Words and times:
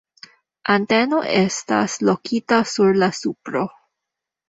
Anteno 0.75 1.19
estas 1.43 1.99
lokita 2.09 2.61
sur 2.75 3.01
la 3.07 3.15
supro. 3.23 3.67